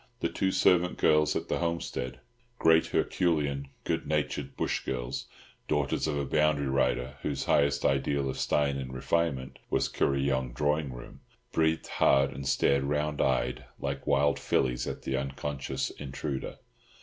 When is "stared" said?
12.47-12.85